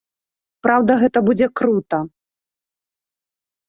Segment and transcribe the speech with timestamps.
[0.67, 2.03] Праўда, гэта будзе крута.